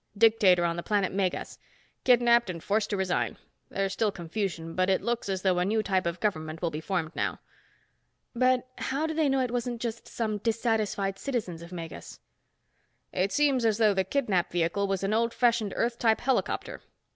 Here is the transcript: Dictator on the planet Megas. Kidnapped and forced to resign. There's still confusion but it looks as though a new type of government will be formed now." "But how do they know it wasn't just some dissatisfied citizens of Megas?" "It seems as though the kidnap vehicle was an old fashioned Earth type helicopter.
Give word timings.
Dictator 0.17 0.65
on 0.65 0.77
the 0.77 0.81
planet 0.81 1.11
Megas. 1.11 1.59
Kidnapped 2.05 2.49
and 2.49 2.63
forced 2.63 2.89
to 2.89 2.97
resign. 2.97 3.37
There's 3.69 3.93
still 3.93 4.11
confusion 4.11 4.73
but 4.73 4.89
it 4.89 5.03
looks 5.03 5.29
as 5.29 5.43
though 5.43 5.59
a 5.59 5.63
new 5.63 5.83
type 5.83 6.07
of 6.07 6.19
government 6.19 6.59
will 6.59 6.71
be 6.71 6.81
formed 6.81 7.15
now." 7.15 7.39
"But 8.35 8.67
how 8.79 9.05
do 9.05 9.13
they 9.13 9.29
know 9.29 9.41
it 9.41 9.51
wasn't 9.51 9.79
just 9.79 10.07
some 10.07 10.39
dissatisfied 10.39 11.19
citizens 11.19 11.61
of 11.61 11.71
Megas?" 11.71 12.19
"It 13.13 13.31
seems 13.31 13.63
as 13.63 13.77
though 13.77 13.93
the 13.93 14.03
kidnap 14.03 14.51
vehicle 14.51 14.87
was 14.87 15.03
an 15.03 15.13
old 15.13 15.35
fashioned 15.35 15.73
Earth 15.75 15.99
type 15.99 16.21
helicopter. 16.21 16.81